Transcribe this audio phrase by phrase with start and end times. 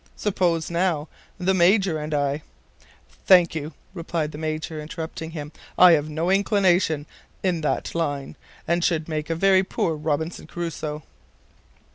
[0.15, 1.07] Suppose now,
[1.37, 2.41] the Major and I"
[3.27, 7.05] "Thank you," replied the Major, interrupting him; "I have no inclination
[7.43, 8.35] in that line,
[8.67, 11.03] and should make a very poor Robinson Crusoe."